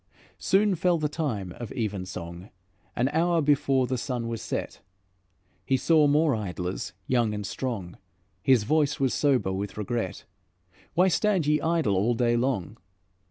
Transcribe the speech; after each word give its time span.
"Soon 0.39 0.73
fell 0.73 0.97
the 0.97 1.07
time 1.07 1.51
of 1.57 1.71
evensong. 1.73 2.49
An 2.95 3.07
hour 3.09 3.39
before 3.39 3.85
the 3.85 3.99
sun 3.99 4.27
was 4.27 4.41
set, 4.41 4.81
He 5.63 5.77
saw 5.77 6.07
more 6.07 6.33
idlers, 6.33 6.93
young 7.05 7.35
and 7.35 7.45
strong; 7.45 7.99
His 8.41 8.63
voice 8.63 8.99
was 8.99 9.13
sober 9.13 9.53
with 9.53 9.77
regret: 9.77 10.25
'Why 10.95 11.07
stand 11.07 11.45
ye 11.45 11.61
idle 11.61 11.95
all 11.95 12.15
day 12.15 12.35
long?' 12.35 12.77